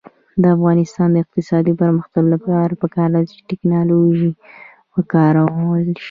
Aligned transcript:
د 0.41 0.43
افغانستان 0.55 1.07
د 1.11 1.15
اقتصادي 1.23 1.73
پرمختګ 1.81 2.23
لپاره 2.33 2.73
پکار 2.81 3.09
ده 3.15 3.21
چې 3.29 3.37
ټیکنالوژي 3.49 4.31
وکارول 4.95 5.83
شي. 5.97 5.99